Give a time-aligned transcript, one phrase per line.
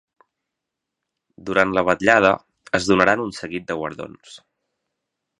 [1.49, 2.31] Durant la vetllada
[2.79, 4.33] es donaran un seguit de guardons.